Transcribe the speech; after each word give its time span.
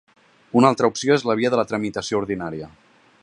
Una 0.61 0.71
altra 0.73 0.89
opció 0.93 1.17
és 1.19 1.27
la 1.31 1.37
via 1.41 1.53
de 1.55 1.61
la 1.61 1.67
tramitació 1.73 2.23
ordinària. 2.23 2.71